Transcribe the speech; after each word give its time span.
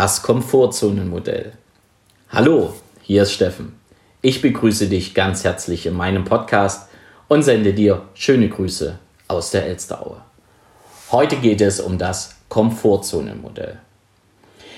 Das 0.00 0.22
Komfortzonenmodell. 0.22 1.52
Hallo, 2.30 2.72
hier 3.02 3.24
ist 3.24 3.32
Steffen. 3.32 3.74
Ich 4.22 4.40
begrüße 4.40 4.88
dich 4.88 5.12
ganz 5.12 5.44
herzlich 5.44 5.84
in 5.84 5.92
meinem 5.92 6.24
Podcast 6.24 6.88
und 7.28 7.42
sende 7.42 7.74
dir 7.74 8.04
schöne 8.14 8.48
Grüße 8.48 8.98
aus 9.28 9.50
der 9.50 9.66
Elsteraue. 9.66 10.22
Heute 11.12 11.36
geht 11.36 11.60
es 11.60 11.80
um 11.80 11.98
das 11.98 12.36
Komfortzonenmodell. 12.48 13.76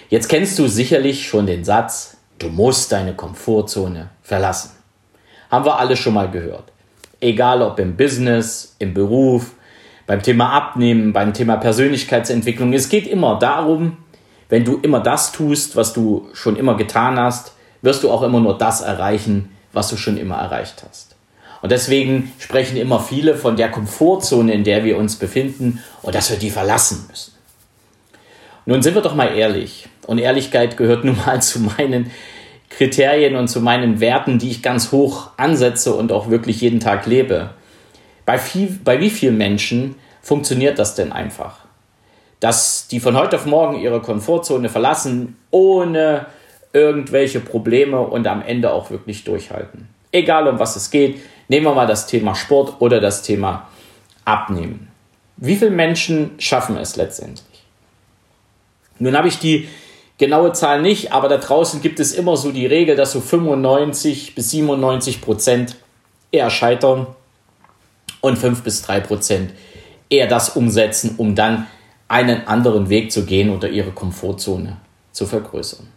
Jetzt 0.09 0.29
kennst 0.29 0.59
du 0.59 0.67
sicherlich 0.67 1.25
schon 1.29 1.47
den 1.47 1.63
Satz, 1.65 2.17
du 2.41 2.49
musst 2.49 2.91
deine 2.91 3.15
Komfortzone 3.15 4.09
verlassen. 4.25 4.73
Haben 5.53 5.67
wir 5.67 5.79
alle 5.79 5.97
schon 5.97 6.15
mal 6.15 6.33
gehört. 6.33 6.73
Egal 7.21 7.63
ob 7.63 7.79
im 7.79 7.97
Business, 7.97 8.75
im 8.81 8.93
Beruf, 8.93 9.53
beim 10.05 10.21
Thema 10.21 10.51
Abnehmen, 10.51 11.13
beim 11.13 11.33
Thema 11.33 11.59
Persönlichkeitsentwicklung. 11.59 12.73
Es 12.73 12.89
geht 12.89 13.07
immer 13.07 13.39
darum, 13.39 13.99
wenn 14.53 14.67
du 14.67 14.79
immer 14.83 15.01
das 15.01 15.33
tust, 15.33 15.77
was 15.77 15.95
du 15.95 16.29
schon 16.35 16.57
immer 16.57 16.77
getan 16.77 17.19
hast, 17.19 17.55
wirst 17.81 18.03
du 18.03 18.11
auch 18.11 18.21
immer 18.21 18.39
nur 18.39 18.59
das 18.59 18.83
erreichen, 18.83 19.49
was 19.73 19.89
du 19.89 19.97
schon 19.97 20.19
immer 20.19 20.35
erreicht 20.35 20.85
hast. 20.87 21.17
Und 21.63 21.73
deswegen 21.73 22.31
sprechen 22.39 22.77
immer 22.77 23.01
viele 23.01 23.35
von 23.35 23.57
der 23.57 23.71
Komfortzone, 23.71 24.53
in 24.53 24.63
der 24.63 24.85
wir 24.85 24.99
uns 24.99 25.17
befinden 25.17 25.83
und 26.03 26.15
dass 26.15 26.29
wir 26.29 26.37
die 26.37 26.51
verlassen 26.51 27.07
müssen. 27.09 27.33
Nun 28.67 28.83
sind 28.83 28.95
wir 28.95 29.01
doch 29.01 29.15
mal 29.15 29.35
ehrlich. 29.35 29.89
Und 30.07 30.19
Ehrlichkeit 30.19 30.77
gehört 30.77 31.03
nun 31.07 31.17
mal 31.17 31.41
zu 31.41 31.59
meinen 31.59 32.11
Kriterien 32.69 33.37
und 33.37 33.49
zu 33.49 33.63
meinen 33.63 34.01
Werten, 34.01 34.39
die 34.39 34.51
ich 34.51 34.63
ganz 34.63 34.93
hoch 34.93 35.31
ansetze 35.39 35.95
und 35.95 36.13
auch 36.13 36.29
wirklich 36.29 36.61
jeden 36.61 36.81
Tag 36.81 37.07
lebe. 37.07 37.55
Bei, 38.27 38.37
viel, 38.37 38.79
bei 38.85 39.01
wie 39.01 39.09
vielen 39.09 39.39
Menschen 39.39 39.95
funktioniert 40.21 40.79
das 40.79 40.95
denn 40.95 41.11
einfach? 41.11 41.62
Dass 42.43 42.89
die 42.89 42.99
von 42.99 43.17
heute 43.17 43.37
auf 43.37 43.47
morgen 43.47 43.79
ihre 43.79 44.03
Komfortzone 44.03 44.69
verlassen, 44.69 45.37
ohne 45.53 46.27
irgendwelche 46.73 47.39
Probleme 47.39 48.01
und 48.01 48.27
am 48.27 48.43
Ende 48.43 48.73
auch 48.73 48.91
wirklich 48.91 49.23
durchhalten. 49.23 49.89
Egal 50.11 50.49
um 50.49 50.59
was 50.59 50.75
es 50.75 50.91
geht, 50.91 51.21
nehmen 51.47 51.67
wir 51.67 51.75
mal 51.75 51.87
das 51.87 52.09
Thema 52.09 52.35
Sport 52.35 52.81
oder 52.81 53.01
das 53.01 53.23
Thema 53.23 53.69
Abnehmen. 54.25 54.89
Wie 55.37 55.55
viele 55.55 55.71
Menschen 55.71 56.33
schaffen 56.39 56.77
es 56.77 56.97
letztendlich? 56.97 57.63
Nun 58.99 59.17
habe 59.17 59.29
ich 59.29 59.39
die 59.39 59.69
genaue 60.19 60.53
Zahl 60.53 60.83
nicht, 60.83 61.13
aber 61.13 61.29
da 61.29 61.37
draußen 61.37 61.81
gibt 61.81 62.01
es 62.01 62.13
immer 62.13 62.37
so 62.37 62.51
die 62.51 62.67
Regel, 62.67 62.97
dass 62.97 63.13
so 63.13 63.21
95 63.21 64.35
bis 64.35 64.51
97 64.51 65.21
Prozent 65.21 65.77
eher 66.33 66.51
scheitern 66.51 67.07
und 68.21 68.37
5 68.37 68.63
bis 68.63 68.83
3 68.83 68.99
Prozent 68.99 69.53
eher 70.11 70.27
das 70.27 70.51
umsetzen, 70.51 71.15
um 71.19 71.37
dann 71.37 71.69
einen 72.13 72.47
anderen 72.47 72.91
Weg 72.91 73.11
zu 73.11 73.25
gehen 73.25 73.49
oder 73.49 73.71
ihre 73.71 73.91
Komfortzone 73.91 74.77
zu 75.13 75.25
vergrößern. 75.25 75.89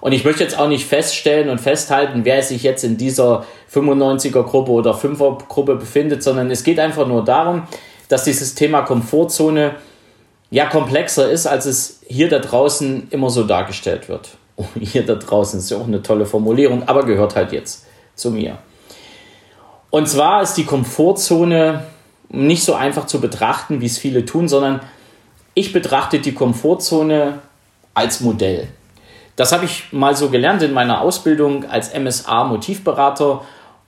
Und 0.00 0.12
ich 0.12 0.24
möchte 0.24 0.42
jetzt 0.42 0.58
auch 0.58 0.68
nicht 0.68 0.86
feststellen 0.86 1.50
und 1.50 1.60
festhalten, 1.60 2.24
wer 2.24 2.42
sich 2.42 2.62
jetzt 2.62 2.84
in 2.84 2.96
dieser 2.96 3.44
95er 3.70 4.42
Gruppe 4.42 4.72
oder 4.72 4.94
5er 4.94 5.46
Gruppe 5.46 5.76
befindet, 5.76 6.22
sondern 6.22 6.50
es 6.50 6.64
geht 6.64 6.80
einfach 6.80 7.06
nur 7.06 7.22
darum, 7.22 7.64
dass 8.08 8.24
dieses 8.24 8.54
Thema 8.54 8.80
Komfortzone 8.80 9.74
ja 10.50 10.66
komplexer 10.66 11.30
ist, 11.30 11.46
als 11.46 11.66
es 11.66 12.00
hier 12.08 12.30
da 12.30 12.38
draußen 12.38 13.08
immer 13.10 13.28
so 13.28 13.44
dargestellt 13.44 14.08
wird. 14.08 14.30
Oh, 14.56 14.64
hier 14.80 15.04
da 15.04 15.16
draußen 15.16 15.60
ist 15.60 15.70
ja 15.70 15.76
auch 15.76 15.86
eine 15.86 16.02
tolle 16.02 16.24
Formulierung, 16.24 16.88
aber 16.88 17.04
gehört 17.04 17.36
halt 17.36 17.52
jetzt 17.52 17.84
zu 18.14 18.30
mir. 18.30 18.56
Und 19.90 20.08
zwar 20.08 20.40
ist 20.40 20.54
die 20.54 20.64
Komfortzone 20.64 21.84
nicht 22.30 22.64
so 22.64 22.72
einfach 22.72 23.04
zu 23.04 23.20
betrachten, 23.20 23.82
wie 23.82 23.86
es 23.86 23.98
viele 23.98 24.24
tun, 24.24 24.48
sondern 24.48 24.80
ich 25.54 25.72
betrachte 25.72 26.18
die 26.18 26.32
Komfortzone 26.32 27.38
als 27.94 28.20
Modell. 28.20 28.68
Das 29.36 29.52
habe 29.52 29.64
ich 29.64 29.92
mal 29.92 30.14
so 30.14 30.28
gelernt 30.28 30.62
in 30.62 30.72
meiner 30.72 31.00
Ausbildung 31.00 31.64
als 31.64 31.94
MSA-Motivberater 31.94 33.42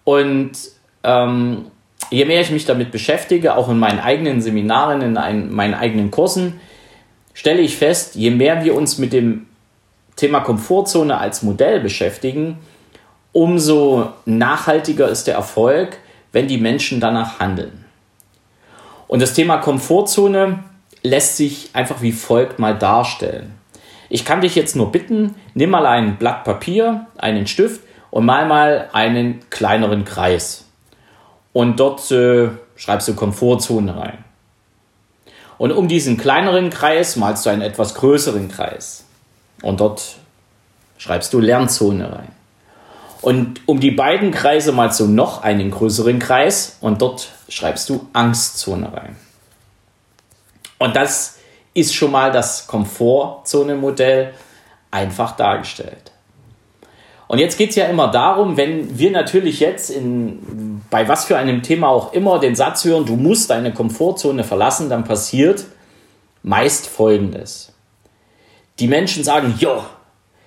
und 0.04 0.52
ähm, 1.04 1.66
je 2.10 2.24
mehr 2.24 2.40
ich 2.40 2.50
mich 2.50 2.64
damit 2.64 2.90
beschäftige, 2.90 3.56
auch 3.56 3.68
in 3.68 3.78
meinen 3.78 4.00
eigenen 4.00 4.40
Seminaren, 4.40 5.02
in 5.02 5.16
ein, 5.16 5.52
meinen 5.52 5.74
eigenen 5.74 6.10
Kursen, 6.10 6.60
stelle 7.34 7.60
ich 7.60 7.76
fest, 7.76 8.14
je 8.14 8.30
mehr 8.30 8.64
wir 8.64 8.74
uns 8.74 8.98
mit 8.98 9.12
dem 9.12 9.46
Thema 10.16 10.40
Komfortzone 10.40 11.18
als 11.18 11.42
Modell 11.42 11.80
beschäftigen, 11.80 12.58
umso 13.32 14.10
nachhaltiger 14.24 15.08
ist 15.08 15.26
der 15.26 15.34
Erfolg, 15.34 15.98
wenn 16.32 16.48
die 16.48 16.58
Menschen 16.58 17.00
danach 17.00 17.40
handeln. 17.40 17.84
Und 19.06 19.20
das 19.20 19.34
Thema 19.34 19.58
Komfortzone 19.58 20.64
lässt 21.02 21.36
sich 21.36 21.70
einfach 21.72 22.02
wie 22.02 22.12
folgt 22.12 22.58
mal 22.58 22.76
darstellen. 22.76 23.54
Ich 24.08 24.24
kann 24.24 24.40
dich 24.40 24.54
jetzt 24.54 24.76
nur 24.76 24.92
bitten, 24.92 25.34
nimm 25.54 25.70
mal 25.70 25.86
ein 25.86 26.16
Blatt 26.16 26.44
Papier, 26.44 27.06
einen 27.16 27.46
Stift 27.46 27.80
und 28.10 28.26
mal 28.26 28.46
mal 28.46 28.90
einen 28.92 29.40
kleineren 29.50 30.04
Kreis 30.04 30.66
und 31.52 31.80
dort 31.80 32.10
äh, 32.10 32.50
schreibst 32.76 33.08
du 33.08 33.14
Komfortzone 33.14 33.96
rein. 33.96 34.24
Und 35.58 35.72
um 35.72 35.86
diesen 35.86 36.16
kleineren 36.16 36.70
Kreis 36.70 37.16
malst 37.16 37.46
du 37.46 37.50
einen 37.50 37.62
etwas 37.62 37.94
größeren 37.94 38.48
Kreis. 38.48 39.04
Und 39.62 39.80
dort 39.80 40.16
schreibst 40.98 41.32
du 41.32 41.38
Lernzone 41.38 42.12
rein. 42.12 42.32
Und 43.20 43.60
um 43.66 43.78
die 43.78 43.92
beiden 43.92 44.32
Kreise 44.32 44.72
malst 44.72 44.98
du 44.98 45.06
noch 45.06 45.42
einen 45.42 45.70
größeren 45.70 46.18
Kreis 46.18 46.78
und 46.80 47.00
dort 47.00 47.28
schreibst 47.48 47.88
du 47.88 48.08
Angstzone 48.12 48.92
rein. 48.92 49.16
Und 50.82 50.96
das 50.96 51.38
ist 51.74 51.94
schon 51.94 52.10
mal 52.10 52.32
das 52.32 52.66
Komfortzone-Modell 52.66 54.34
einfach 54.90 55.36
dargestellt. 55.36 56.10
Und 57.28 57.38
jetzt 57.38 57.56
geht 57.56 57.70
es 57.70 57.76
ja 57.76 57.86
immer 57.86 58.10
darum, 58.10 58.56
wenn 58.56 58.98
wir 58.98 59.12
natürlich 59.12 59.60
jetzt 59.60 59.90
in, 59.90 60.82
bei 60.90 61.06
was 61.06 61.26
für 61.26 61.38
einem 61.38 61.62
Thema 61.62 61.88
auch 61.88 62.12
immer 62.12 62.40
den 62.40 62.56
Satz 62.56 62.84
hören, 62.84 63.06
du 63.06 63.14
musst 63.14 63.48
deine 63.50 63.72
Komfortzone 63.72 64.42
verlassen, 64.42 64.90
dann 64.90 65.04
passiert 65.04 65.64
meist 66.42 66.88
Folgendes. 66.88 67.72
Die 68.80 68.88
Menschen 68.88 69.22
sagen, 69.22 69.54
jo, 69.60 69.84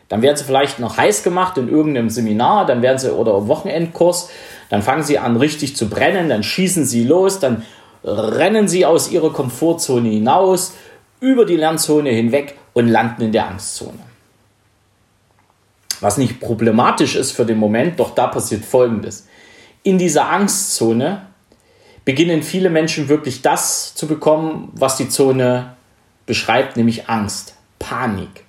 dann 0.09 0.21
werden 0.21 0.35
sie 0.35 0.43
vielleicht 0.43 0.79
noch 0.79 0.97
heiß 0.97 1.23
gemacht 1.23 1.57
in 1.57 1.69
irgendeinem 1.69 2.09
Seminar, 2.09 2.65
dann 2.65 2.81
werden 2.81 2.99
sie 2.99 3.15
oder 3.15 3.47
Wochenendkurs, 3.47 4.29
dann 4.69 4.81
fangen 4.81 5.03
sie 5.03 5.17
an 5.17 5.37
richtig 5.37 5.77
zu 5.77 5.89
brennen, 5.89 6.27
dann 6.27 6.43
schießen 6.43 6.83
sie 6.83 7.05
los, 7.05 7.39
dann 7.39 7.63
rennen 8.05 8.67
sie 8.67 8.85
aus 8.85 9.09
ihrer 9.09 9.33
Komfortzone 9.33 10.09
hinaus, 10.09 10.73
über 11.19 11.45
die 11.45 11.55
Lernzone 11.55 12.11
hinweg 12.11 12.55
und 12.73 12.87
landen 12.87 13.23
in 13.23 13.31
der 13.31 13.47
Angstzone. 13.47 13.99
Was 16.01 16.17
nicht 16.17 16.39
problematisch 16.39 17.15
ist 17.15 17.31
für 17.31 17.45
den 17.45 17.57
Moment, 17.57 17.99
doch 17.99 18.13
da 18.13 18.27
passiert 18.27 18.63
Folgendes. 18.63 19.27
In 19.81 19.97
dieser 19.97 20.29
Angstzone 20.29 21.25
beginnen 22.03 22.43
viele 22.43 22.69
Menschen 22.69 23.09
wirklich 23.09 23.41
das 23.41 23.95
zu 23.95 24.07
bekommen, 24.07 24.71
was 24.73 24.97
die 24.97 25.09
Zone 25.09 25.75
beschreibt, 26.25 26.77
nämlich 26.77 27.09
Angst, 27.09 27.55
Panik. 27.79 28.43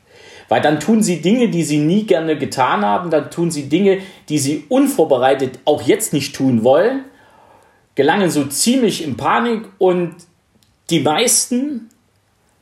Weil 0.49 0.61
dann 0.61 0.81
tun 0.81 1.03
sie 1.03 1.23
Dinge, 1.23 1.49
die 1.49 1.65
sie 1.65 1.79
nie 1.79 2.05
gerne 2.05 2.37
getan 2.37 2.85
haben, 2.85 3.11
dann 3.11 3.31
tun 3.31 3.51
sie 3.51 3.69
Dinge, 3.69 4.01
die 4.29 4.39
sie 4.39 4.65
unvorbereitet 4.69 5.61
auch 5.65 5.83
jetzt 5.83 6.13
nicht 6.13 6.35
tun 6.37 6.63
wollen, 6.63 7.05
gelangen 7.97 8.31
so 8.31 8.45
ziemlich 8.45 9.03
in 9.03 9.17
Panik 9.17 9.65
und 9.79 10.15
die 10.91 11.01
meisten 11.01 11.89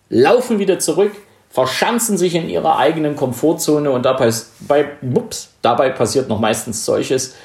laufen 0.09 0.59
wieder 0.59 0.79
zurück 0.79 1.13
verschanzen 1.55 2.19
sich 2.19 2.35
in 2.35 2.49
ihrer 2.49 2.79
eigenen 2.79 3.15
Komfortzone 3.15 3.89
und 3.93 4.05
dabei, 4.05 4.33
bei, 4.67 4.89
ups, 5.15 5.51
dabei 5.63 5.91
passiert 5.91 6.29
noch 6.29 6.41
meistens 6.41 6.85
solches, 6.85 7.37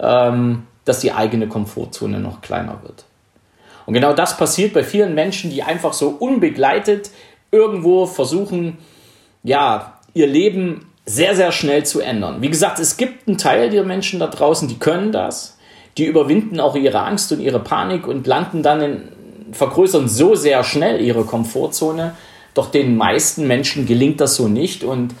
ähm, 0.00 0.64
dass 0.84 0.98
die 0.98 1.12
eigene 1.12 1.46
Komfortzone 1.46 2.18
noch 2.18 2.40
kleiner 2.40 2.80
wird. 2.82 3.04
Und 3.86 3.94
genau 3.94 4.12
das 4.12 4.36
passiert 4.36 4.74
bei 4.74 4.82
vielen 4.82 5.14
Menschen, 5.14 5.50
die 5.50 5.62
einfach 5.62 5.92
so 5.92 6.08
unbegleitet 6.08 7.10
irgendwo 7.52 8.06
versuchen, 8.06 8.78
ja, 9.44 10.00
ihr 10.14 10.26
Leben 10.26 10.90
sehr, 11.06 11.36
sehr 11.36 11.52
schnell 11.52 11.86
zu 11.86 12.00
ändern. 12.00 12.42
Wie 12.42 12.50
gesagt, 12.50 12.80
es 12.80 12.96
gibt 12.96 13.28
einen 13.28 13.38
Teil 13.38 13.70
der 13.70 13.84
Menschen 13.84 14.18
da 14.18 14.26
draußen, 14.26 14.66
die 14.66 14.80
können 14.80 15.12
das. 15.12 15.53
Die 15.96 16.06
überwinden 16.06 16.60
auch 16.60 16.74
ihre 16.74 17.02
Angst 17.02 17.30
und 17.32 17.40
ihre 17.40 17.60
Panik 17.60 18.06
und 18.06 18.26
landen 18.26 18.62
dann 18.62 18.80
in, 18.80 19.02
vergrößern 19.52 20.08
so 20.08 20.34
sehr 20.34 20.64
schnell 20.64 21.00
ihre 21.00 21.24
Komfortzone, 21.24 22.16
doch 22.54 22.70
den 22.70 22.96
meisten 22.96 23.46
Menschen 23.46 23.86
gelingt 23.86 24.20
das 24.20 24.36
so 24.36 24.48
nicht. 24.48 24.84
Und 24.84 25.14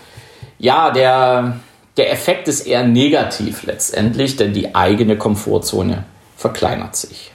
ja, 0.58 0.90
der, 0.90 1.60
der 1.96 2.12
Effekt 2.12 2.48
ist 2.48 2.66
eher 2.66 2.84
negativ 2.84 3.64
letztendlich, 3.64 4.36
denn 4.36 4.52
die 4.52 4.74
eigene 4.74 5.16
Komfortzone 5.16 6.04
verkleinert 6.36 6.96
sich. 6.96 7.30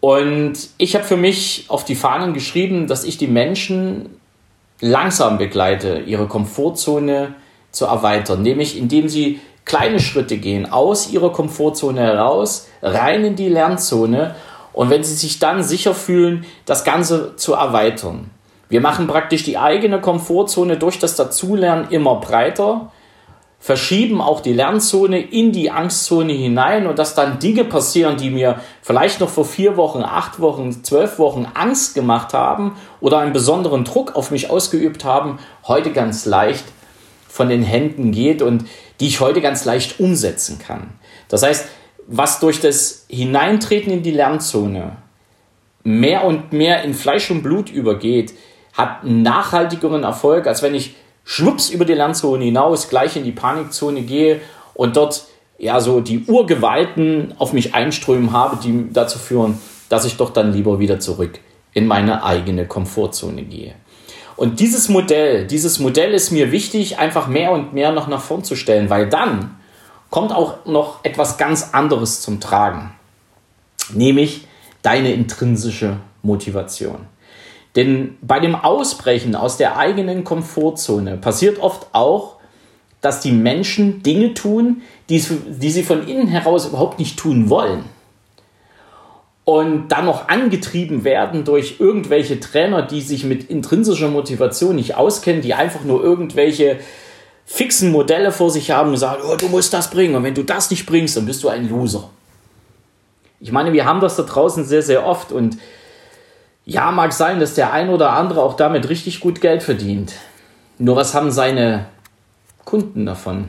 Und 0.00 0.54
ich 0.78 0.94
habe 0.94 1.04
für 1.04 1.16
mich 1.16 1.64
auf 1.68 1.84
die 1.84 1.96
Fahnen 1.96 2.34
geschrieben, 2.34 2.86
dass 2.86 3.04
ich 3.04 3.18
die 3.18 3.26
Menschen 3.26 4.10
langsam 4.80 5.38
begleite, 5.38 6.00
ihre 6.00 6.26
Komfortzone 6.26 7.34
zu 7.72 7.86
erweitern, 7.86 8.42
nämlich 8.42 8.78
indem 8.78 9.08
sie 9.08 9.40
kleine 9.66 10.00
Schritte 10.00 10.38
gehen, 10.38 10.72
aus 10.72 11.10
ihrer 11.10 11.32
Komfortzone 11.32 12.00
heraus, 12.00 12.68
rein 12.80 13.24
in 13.24 13.36
die 13.36 13.50
Lernzone 13.50 14.34
und 14.72 14.88
wenn 14.88 15.04
sie 15.04 15.14
sich 15.14 15.38
dann 15.38 15.62
sicher 15.62 15.94
fühlen, 15.94 16.46
das 16.64 16.84
Ganze 16.84 17.36
zu 17.36 17.52
erweitern. 17.52 18.30
Wir 18.68 18.80
machen 18.80 19.06
praktisch 19.06 19.44
die 19.44 19.58
eigene 19.58 20.00
Komfortzone 20.00 20.76
durch 20.76 20.98
das 20.98 21.16
Dazulernen 21.16 21.88
immer 21.90 22.16
breiter, 22.16 22.92
verschieben 23.58 24.20
auch 24.20 24.40
die 24.40 24.52
Lernzone 24.52 25.18
in 25.18 25.50
die 25.50 25.70
Angstzone 25.70 26.32
hinein 26.32 26.86
und 26.86 26.98
dass 26.98 27.14
dann 27.14 27.38
Dinge 27.40 27.64
passieren, 27.64 28.16
die 28.16 28.30
mir 28.30 28.60
vielleicht 28.82 29.20
noch 29.20 29.28
vor 29.28 29.44
vier 29.44 29.76
Wochen, 29.76 30.02
acht 30.02 30.40
Wochen, 30.40 30.84
zwölf 30.84 31.18
Wochen 31.18 31.48
Angst 31.54 31.94
gemacht 31.94 32.34
haben 32.34 32.76
oder 33.00 33.18
einen 33.18 33.32
besonderen 33.32 33.82
Druck 33.82 34.14
auf 34.14 34.30
mich 34.30 34.50
ausgeübt 34.50 35.04
haben, 35.04 35.38
heute 35.66 35.90
ganz 35.90 36.26
leicht 36.26 36.64
von 37.36 37.50
den 37.50 37.62
Händen 37.62 38.12
geht 38.12 38.40
und 38.40 38.64
die 38.98 39.08
ich 39.08 39.20
heute 39.20 39.42
ganz 39.42 39.66
leicht 39.66 40.00
umsetzen 40.00 40.58
kann. 40.58 40.94
Das 41.28 41.42
heißt, 41.42 41.68
was 42.06 42.40
durch 42.40 42.60
das 42.60 43.04
Hineintreten 43.10 43.92
in 43.92 44.02
die 44.02 44.10
Lernzone 44.10 44.96
mehr 45.84 46.24
und 46.24 46.52
mehr 46.52 46.82
in 46.82 46.94
Fleisch 46.94 47.30
und 47.30 47.42
Blut 47.42 47.68
übergeht, 47.70 48.32
hat 48.72 49.04
nachhaltigeren 49.04 50.02
Erfolg, 50.02 50.46
als 50.46 50.62
wenn 50.62 50.74
ich 50.74 50.94
schwupps 51.24 51.68
über 51.68 51.84
die 51.84 51.92
Lernzone 51.92 52.44
hinaus 52.44 52.88
gleich 52.88 53.16
in 53.16 53.24
die 53.24 53.32
Panikzone 53.32 54.02
gehe 54.02 54.40
und 54.72 54.96
dort 54.96 55.26
ja 55.58 55.80
so 55.80 56.00
die 56.00 56.24
Urgewalten 56.26 57.34
auf 57.38 57.52
mich 57.52 57.74
einströmen 57.74 58.32
habe, 58.32 58.56
die 58.62 58.92
dazu 58.92 59.18
führen, 59.18 59.60
dass 59.90 60.06
ich 60.06 60.16
doch 60.16 60.30
dann 60.30 60.54
lieber 60.54 60.78
wieder 60.78 61.00
zurück 61.00 61.38
in 61.74 61.86
meine 61.86 62.24
eigene 62.24 62.66
Komfortzone 62.66 63.42
gehe. 63.42 63.74
Und 64.36 64.60
dieses 64.60 64.88
Modell, 64.88 65.46
dieses 65.46 65.78
Modell 65.78 66.12
ist 66.12 66.30
mir 66.30 66.52
wichtig, 66.52 66.98
einfach 66.98 67.26
mehr 67.26 67.52
und 67.52 67.72
mehr 67.72 67.92
noch 67.92 68.06
nach 68.06 68.20
vorn 68.20 68.44
zu 68.44 68.54
stellen, 68.54 68.90
weil 68.90 69.08
dann 69.08 69.56
kommt 70.10 70.32
auch 70.32 70.66
noch 70.66 71.04
etwas 71.04 71.38
ganz 71.38 71.70
anderes 71.72 72.20
zum 72.20 72.38
Tragen, 72.38 72.92
nämlich 73.92 74.46
deine 74.82 75.12
intrinsische 75.12 75.96
Motivation. 76.22 77.06
Denn 77.76 78.16
bei 78.22 78.40
dem 78.40 78.54
Ausbrechen 78.54 79.34
aus 79.34 79.56
der 79.56 79.76
eigenen 79.76 80.24
Komfortzone 80.24 81.16
passiert 81.16 81.58
oft 81.58 81.88
auch, 81.92 82.36
dass 83.00 83.20
die 83.20 83.32
Menschen 83.32 84.02
Dinge 84.02 84.34
tun, 84.34 84.82
die, 85.08 85.22
die 85.48 85.70
sie 85.70 85.82
von 85.82 86.06
innen 86.08 86.28
heraus 86.28 86.66
überhaupt 86.66 86.98
nicht 86.98 87.18
tun 87.18 87.50
wollen. 87.50 87.84
Und 89.46 89.88
dann 89.88 90.06
noch 90.06 90.28
angetrieben 90.28 91.04
werden 91.04 91.44
durch 91.44 91.76
irgendwelche 91.78 92.40
Trainer, 92.40 92.82
die 92.82 93.00
sich 93.00 93.24
mit 93.24 93.48
intrinsischer 93.48 94.08
Motivation 94.08 94.74
nicht 94.74 94.96
auskennen, 94.96 95.40
die 95.40 95.54
einfach 95.54 95.84
nur 95.84 96.02
irgendwelche 96.02 96.80
fixen 97.44 97.92
Modelle 97.92 98.32
vor 98.32 98.50
sich 98.50 98.72
haben 98.72 98.90
und 98.90 98.96
sagen, 98.96 99.22
oh, 99.24 99.36
du 99.36 99.46
musst 99.48 99.72
das 99.72 99.88
bringen 99.88 100.16
und 100.16 100.24
wenn 100.24 100.34
du 100.34 100.42
das 100.42 100.68
nicht 100.70 100.84
bringst, 100.84 101.16
dann 101.16 101.26
bist 101.26 101.44
du 101.44 101.48
ein 101.48 101.68
Loser. 101.70 102.10
Ich 103.38 103.52
meine, 103.52 103.72
wir 103.72 103.84
haben 103.84 104.00
das 104.00 104.16
da 104.16 104.24
draußen 104.24 104.64
sehr, 104.64 104.82
sehr 104.82 105.06
oft 105.06 105.30
und 105.30 105.56
ja, 106.64 106.90
mag 106.90 107.12
sein, 107.12 107.38
dass 107.38 107.54
der 107.54 107.72
ein 107.72 107.90
oder 107.90 108.14
andere 108.14 108.42
auch 108.42 108.54
damit 108.54 108.88
richtig 108.88 109.20
gut 109.20 109.40
Geld 109.40 109.62
verdient. 109.62 110.14
Nur 110.78 110.96
was 110.96 111.14
haben 111.14 111.30
seine 111.30 111.86
Kunden 112.64 113.06
davon? 113.06 113.48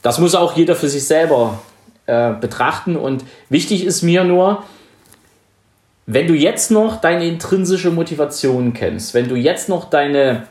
Das 0.00 0.18
muss 0.18 0.34
auch 0.34 0.56
jeder 0.56 0.74
für 0.74 0.88
sich 0.88 1.06
selber 1.06 1.60
äh, 2.06 2.32
betrachten. 2.32 2.96
Und 2.96 3.24
wichtig 3.50 3.84
ist 3.84 4.02
mir 4.02 4.24
nur, 4.24 4.62
wenn 6.10 6.26
du 6.26 6.32
jetzt 6.32 6.70
noch 6.70 7.02
deine 7.02 7.26
intrinsische 7.26 7.90
Motivation 7.90 8.72
kennst, 8.72 9.12
wenn 9.12 9.28
du 9.28 9.36
jetzt 9.36 9.68
noch 9.68 9.90
deine 9.90 10.44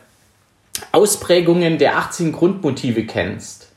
Ausprägungen 0.92 1.80
der 1.80 1.98
18 1.98 2.32
Grundmotive 2.32 3.08
kennst, 3.08 3.70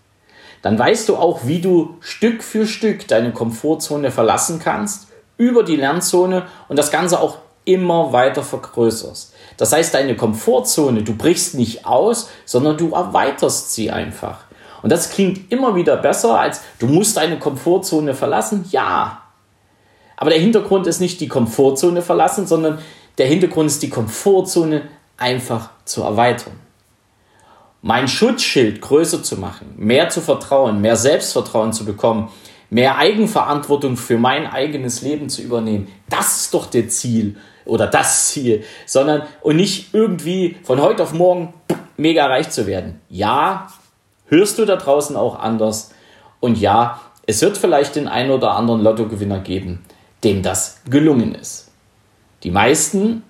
dann 0.61 0.79
weißt 0.79 1.09
du 1.09 1.17
auch, 1.17 1.47
wie 1.47 1.62
du 1.62 1.97
Stück 2.00 2.43
für 2.43 2.67
Stück 2.67 3.09
deine 3.09 3.32
Komfortzone 3.32 4.11
verlassen 4.11 4.61
kannst, 4.62 5.09
über 5.38 5.62
die 5.62 5.77
Lernzone 5.77 6.47
und 6.69 6.79
das 6.79 6.91
Ganze 6.91 7.19
auch 7.19 7.38
immer 7.65 8.12
weiter 8.12 8.43
vergrößerst. 8.43 9.33
Das 9.56 9.73
heißt, 9.73 9.94
deine 9.94 10.17
Komfortzone, 10.17 11.03
du 11.03 11.15
brichst 11.15 11.55
nicht 11.55 11.87
aus, 11.87 12.29
sondern 12.44 12.76
du 12.76 12.93
erweiterst 12.93 13.73
sie 13.73 13.91
einfach. 13.91 14.41
Und 14.83 14.93
das 14.93 15.09
klingt 15.09 15.50
immer 15.50 15.75
wieder 15.75 15.97
besser 15.97 16.38
als 16.38 16.61
du 16.79 16.88
musst 16.88 17.17
deine 17.17 17.38
Komfortzone 17.38 18.12
verlassen. 18.12 18.67
Ja. 18.71 19.23
Aber 20.20 20.28
der 20.28 20.38
Hintergrund 20.38 20.87
ist 20.87 21.00
nicht 21.00 21.19
die 21.22 21.28
Komfortzone 21.28 22.02
verlassen, 22.02 22.46
sondern 22.46 22.78
der 23.17 23.26
Hintergrund 23.26 23.70
ist 23.70 23.82
die 23.82 23.88
Komfortzone 23.88 24.82
einfach 25.17 25.70
zu 25.87 26.02
erweitern. 26.02 26.52
Mein 27.81 28.06
Schutzschild 28.06 28.82
größer 28.82 29.22
zu 29.22 29.38
machen, 29.38 29.72
mehr 29.78 30.11
zu 30.11 30.20
vertrauen, 30.20 30.82
mehr 30.82 30.96
Selbstvertrauen 30.96 31.72
zu 31.72 31.87
bekommen, 31.87 32.28
mehr 32.69 32.99
Eigenverantwortung 32.99 33.96
für 33.96 34.19
mein 34.19 34.46
eigenes 34.46 35.00
Leben 35.00 35.31
zu 35.31 35.40
übernehmen. 35.40 35.88
Das 36.11 36.43
ist 36.43 36.55
doch 36.55 36.66
der 36.66 36.90
Ziel 36.90 37.38
oder 37.64 37.87
das 37.87 38.28
Ziel, 38.28 38.62
sondern 38.84 39.23
und 39.40 39.56
nicht 39.56 39.94
irgendwie 39.94 40.58
von 40.64 40.82
heute 40.82 41.02
auf 41.02 41.14
morgen 41.14 41.55
mega 41.96 42.26
reich 42.26 42.50
zu 42.50 42.66
werden. 42.66 43.00
Ja, 43.08 43.69
hörst 44.26 44.58
du 44.58 44.66
da 44.66 44.76
draußen 44.76 45.16
auch 45.16 45.38
anders 45.38 45.94
und 46.40 46.61
ja, 46.61 47.00
es 47.25 47.40
wird 47.40 47.56
vielleicht 47.56 47.96
den 47.96 48.06
einen 48.06 48.32
oder 48.32 48.50
anderen 48.52 48.82
Lottogewinner 48.82 49.38
geben, 49.38 49.82
dem 50.25 50.43
das 50.43 50.81
gelungen 50.88 51.34
ist. 51.34 51.69
Die 52.43 52.50
meisten, 52.50 53.22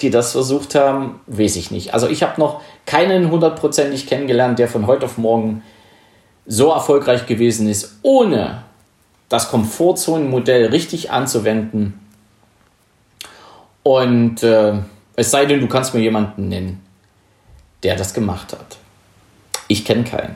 die 0.00 0.10
das 0.10 0.32
versucht 0.32 0.74
haben, 0.74 1.20
weiß 1.26 1.56
ich 1.56 1.70
nicht. 1.70 1.94
Also 1.94 2.08
ich 2.08 2.22
habe 2.22 2.40
noch 2.40 2.60
keinen 2.84 3.30
hundertprozentig 3.30 4.06
kennengelernt, 4.06 4.58
der 4.58 4.68
von 4.68 4.86
heute 4.86 5.06
auf 5.06 5.18
morgen 5.18 5.62
so 6.46 6.70
erfolgreich 6.70 7.26
gewesen 7.26 7.68
ist, 7.68 7.98
ohne 8.02 8.62
das 9.28 9.48
Komfortzonenmodell 9.48 10.66
richtig 10.66 11.10
anzuwenden 11.10 12.00
und 13.86 14.42
äh, 14.42 14.80
es 15.14 15.30
sei 15.30 15.46
denn, 15.46 15.60
du 15.60 15.68
kannst 15.68 15.94
mir 15.94 16.00
jemanden 16.00 16.48
nennen, 16.48 16.84
der 17.84 17.94
das 17.94 18.14
gemacht 18.14 18.52
hat. 18.52 18.78
Ich 19.68 19.84
kenne 19.84 20.02
keinen. 20.02 20.34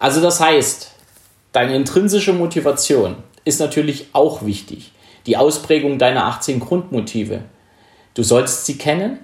Also 0.00 0.20
das 0.20 0.40
heißt, 0.40 0.90
deine 1.52 1.76
intrinsische 1.76 2.32
Motivation 2.32 3.14
ist 3.44 3.60
natürlich 3.60 4.08
auch 4.12 4.44
wichtig. 4.44 4.90
Die 5.26 5.36
Ausprägung 5.36 5.98
deiner 5.98 6.26
18 6.26 6.60
Grundmotive. 6.60 7.42
Du 8.14 8.22
sollst 8.22 8.66
sie 8.66 8.78
kennen, 8.78 9.18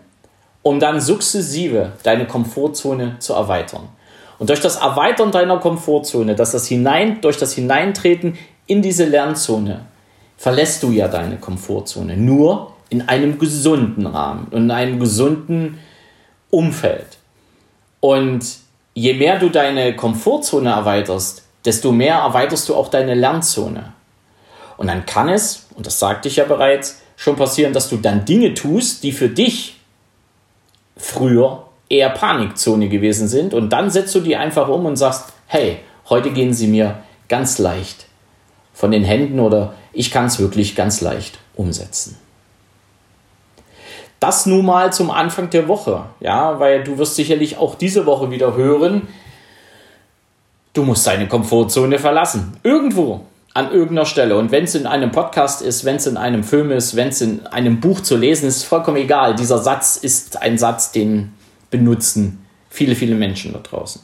um 0.63 0.81
dann 0.81 1.01
sukzessive 1.01 1.93
deine 2.03 2.27
Komfortzone 2.27 3.17
zu 3.19 3.35
erweitern. 3.35 3.89
Und 4.39 4.51
durch 4.51 4.61
das 4.61 4.77
Erweitern 4.77 5.31
deiner 5.31 5.59
Komfortzone, 5.59 6.35
dass 6.35 6.53
das 6.53 6.67
hinein, 6.67 7.21
durch 7.21 7.37
das 7.37 7.55
Hineintreten 7.55 8.37
in 8.67 8.83
diese 8.83 9.05
Lernzone, 9.05 9.87
verlässt 10.37 10.83
du 10.83 10.91
ja 10.91 11.09
deine 11.09 11.37
Komfortzone. 11.37 12.17
Nur 12.17 12.73
in 12.91 13.09
einem 13.09 13.39
gesunden 13.39 14.07
Rahmen 14.07 14.49
und 14.51 14.65
in 14.65 14.71
einem 14.71 15.01
gesunden 15.01 15.79
Umfeld. 16.51 17.19
Und 18.01 18.45
je 18.93 19.15
mehr 19.15 19.39
du 19.39 19.49
deine 19.49 19.97
Komfortzone 19.97 20.71
erweiterst, 20.71 21.43
desto 21.65 21.91
mehr 21.91 22.17
erweiterst 22.17 22.69
du 22.69 22.75
auch 22.75 22.89
deine 22.89 23.15
Lernzone. 23.15 23.94
Und 24.77 24.89
dann 24.89 25.07
kann 25.07 25.29
es, 25.29 25.67
und 25.75 25.87
das 25.87 25.99
sagte 25.99 26.29
ich 26.29 26.37
ja 26.37 26.45
bereits, 26.45 27.01
schon 27.17 27.37
passieren, 27.37 27.73
dass 27.73 27.89
du 27.89 27.97
dann 27.97 28.25
Dinge 28.25 28.55
tust, 28.55 29.03
die 29.03 29.13
für 29.13 29.29
dich 29.29 29.81
früher 30.97 31.65
eher 31.89 32.11
Panikzone 32.11 32.89
gewesen 32.89 33.29
sind. 33.29 33.55
Und 33.55 33.71
dann 33.71 33.91
setzt 33.91 34.15
du 34.15 34.21
die 34.21 34.37
einfach 34.37 34.69
um 34.69 34.87
und 34.87 34.97
sagst, 34.97 35.33
hey, 35.47 35.81
heute 36.09 36.31
gehen 36.31 36.53
sie 36.53 36.67
mir 36.67 37.03
ganz 37.29 37.59
leicht 37.59 38.07
von 38.73 38.91
den 38.91 39.05
Händen 39.05 39.41
oder 39.41 39.75
ich 39.93 40.11
kann 40.11 40.27
es 40.27 40.39
wirklich 40.39 40.75
ganz 40.75 41.01
leicht 41.01 41.39
umsetzen. 41.55 42.19
Das 44.21 44.47
nun 44.47 44.65
mal 44.65 44.93
zum 44.93 45.11
Anfang 45.11 45.51
der 45.51 45.69
Woche, 45.69 46.07
ja, 46.21 46.59
weil 46.59 46.83
du 46.83 46.99
wirst 46.99 47.15
sicherlich 47.15 47.59
auch 47.59 47.75
diese 47.75 48.07
Woche 48.07 48.31
wieder 48.31 48.57
hören, 48.57 49.09
du 50.73 50.83
musst 50.83 51.07
deine 51.07 51.29
Komfortzone 51.29 51.99
verlassen. 51.99 52.57
Irgendwo, 52.63 53.27
an 53.55 53.71
irgendeiner 53.71 54.05
Stelle. 54.05 54.37
Und 54.37 54.51
wenn 54.51 54.65
es 54.65 54.75
in 54.75 54.87
einem 54.87 55.13
Podcast 55.13 55.63
ist, 55.63 55.85
wenn 55.85 55.97
es 55.97 56.07
in 56.07 56.17
einem 56.17 56.43
Film 56.43 56.73
ist, 56.73 56.97
wenn 56.97 57.09
es 57.09 57.21
in 57.21 57.47
einem 57.47 57.81
Buch 57.81 58.01
zu 58.01 58.17
lesen 58.17 58.49
ist, 58.49 58.65
vollkommen 58.65 58.97
egal. 58.97 59.37
Dieser 59.37 59.59
Satz 59.59 59.97
ist 59.97 60.43
ein 60.43 60.59
Satz, 60.59 60.91
den 60.91 61.33
benutzen 61.71 62.45
viele, 62.69 62.97
viele 62.97 63.15
Menschen 63.15 63.53
da 63.53 63.61
draußen. 63.61 64.03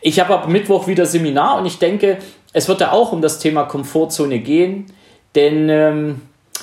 Ich 0.00 0.20
habe 0.20 0.34
ab 0.34 0.48
Mittwoch 0.48 0.86
wieder 0.86 1.06
Seminar 1.06 1.58
und 1.58 1.66
ich 1.66 1.78
denke, 1.78 2.18
es 2.52 2.68
wird 2.68 2.80
ja 2.80 2.92
auch 2.92 3.10
um 3.10 3.20
das 3.20 3.40
Thema 3.40 3.64
Komfortzone 3.64 4.38
gehen, 4.38 4.86
denn 5.34 5.68
ähm, 5.68 6.20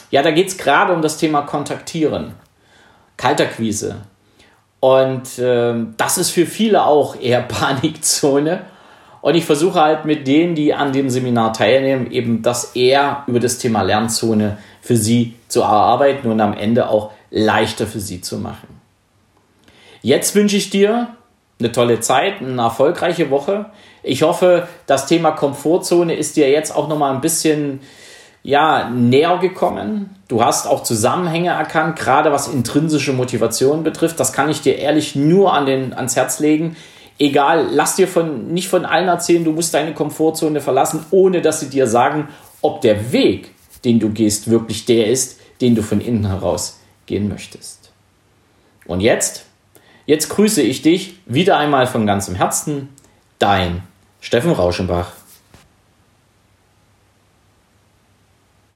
ja, 0.10 0.22
da 0.22 0.32
geht 0.32 0.48
es 0.48 0.58
gerade 0.58 0.94
um 0.94 1.02
das 1.02 1.18
Thema 1.18 1.42
Kontaktieren. 1.42 2.34
Kalterquise. 3.18 4.02
Und 4.80 5.38
äh, 5.38 5.76
das 5.98 6.18
ist 6.18 6.32
für 6.32 6.46
viele 6.46 6.86
auch 6.86 7.20
eher 7.20 7.42
Panikzone. 7.48 8.62
Und 9.22 9.36
ich 9.36 9.46
versuche 9.46 9.80
halt 9.80 10.06
mit 10.06 10.28
denen, 10.28 10.56
die 10.56 10.74
an 10.74 10.94
dem 10.94 11.10
Seminar 11.10 11.54
teilnehmen, 11.54 12.12
eben 12.12 12.42
das 12.42 12.76
eher 12.76 13.24
über 13.28 13.40
das 13.40 13.60
Thema 13.60 13.84
Lernzone 13.84 14.58
für 14.82 14.98
sie 14.98 15.36
zu 15.48 15.62
erarbeiten 15.62 16.30
und 16.30 16.42
am 16.42 16.54
Ende 16.54 16.90
auch 16.90 17.12
leichter 17.30 17.86
für 17.86 18.00
sie 18.00 18.22
zu 18.22 18.38
machen. 18.38 18.68
Jetzt 20.02 20.34
wünsche 20.36 20.58
ich 20.58 20.72
dir 20.72 21.16
eine 21.60 21.72
tolle 21.72 22.00
Zeit, 22.00 22.42
eine 22.42 22.62
erfolgreiche 22.62 23.30
Woche. 23.30 23.68
Ich 24.02 24.24
hoffe, 24.24 24.68
das 24.88 25.06
Thema 25.06 25.32
Komfortzone 25.32 26.16
ist 26.16 26.36
dir 26.36 26.50
jetzt 26.50 26.76
auch 26.76 26.88
noch 26.88 26.98
mal 26.98 27.14
ein 27.14 27.22
bisschen 27.22 27.82
ja, 28.44 28.90
näher 28.90 29.38
gekommen. 29.38 30.16
Du 30.28 30.44
hast 30.44 30.66
auch 30.66 30.82
Zusammenhänge 30.82 31.50
erkannt, 31.50 31.98
gerade 31.98 32.32
was 32.32 32.48
intrinsische 32.48 33.14
Motivation 33.14 33.84
betrifft. 33.84 34.20
Das 34.20 34.34
kann 34.34 34.50
ich 34.50 34.62
dir 34.62 34.80
ehrlich 34.80 35.16
nur 35.16 35.54
an 35.54 35.68
den, 35.68 35.94
ans 35.94 36.16
Herz 36.16 36.40
legen. 36.40 36.76
Egal, 37.22 37.68
lass 37.72 37.98
dir 37.98 38.08
von, 38.08 38.52
nicht 38.52 38.68
von 38.68 38.84
allen 38.84 39.08
erzählen, 39.08 39.44
du 39.44 39.52
musst 39.52 39.76
deine 39.76 39.94
Komfortzone 39.94 40.60
verlassen, 40.60 41.06
ohne 41.12 41.44
dass 41.44 41.60
sie 41.60 41.70
dir 41.70 41.86
sagen, 41.86 42.30
ob 42.62 42.82
der 42.82 43.12
Weg, 43.12 43.52
den 43.86 44.00
du 44.00 44.10
gehst, 44.10 44.50
wirklich 44.50 44.86
der 44.86 45.06
ist, 45.06 45.40
den 45.62 45.76
du 45.76 45.84
von 45.84 46.02
innen 46.02 46.26
heraus 46.26 46.80
gehen 47.06 47.30
möchtest. 47.30 47.92
Und 48.88 49.02
jetzt, 49.02 49.46
jetzt 50.08 50.30
grüße 50.30 50.64
ich 50.64 50.82
dich 50.82 51.20
wieder 51.28 51.60
einmal 51.60 51.86
von 51.86 52.08
ganzem 52.08 52.34
Herzen, 52.34 52.90
dein 53.38 53.84
Steffen 54.20 54.54
Rauschenbach. 54.54 55.12